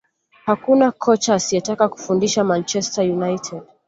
[0.45, 3.61] Hakuna kocha asiyetaka kufundisha Manchester United